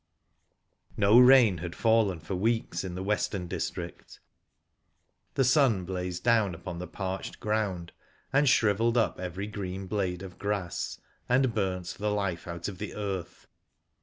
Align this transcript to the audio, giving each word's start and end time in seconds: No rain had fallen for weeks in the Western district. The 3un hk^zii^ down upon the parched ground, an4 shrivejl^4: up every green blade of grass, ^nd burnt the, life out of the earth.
No 0.97 1.19
rain 1.19 1.59
had 1.59 1.75
fallen 1.75 2.19
for 2.21 2.33
weeks 2.33 2.83
in 2.83 2.95
the 2.95 3.03
Western 3.03 3.45
district. 3.47 4.19
The 5.35 5.43
3un 5.43 5.85
hk^zii^ 5.85 6.23
down 6.23 6.55
upon 6.55 6.79
the 6.79 6.87
parched 6.87 7.39
ground, 7.39 7.91
an4 8.33 8.75
shrivejl^4: 8.77 8.97
up 8.97 9.19
every 9.19 9.45
green 9.45 9.85
blade 9.85 10.23
of 10.23 10.39
grass, 10.39 10.99
^nd 11.29 11.53
burnt 11.53 11.95
the, 11.99 12.09
life 12.09 12.47
out 12.47 12.67
of 12.67 12.79
the 12.79 12.95
earth. 12.95 13.45